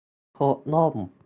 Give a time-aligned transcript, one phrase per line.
[0.37, 0.95] พกร่ม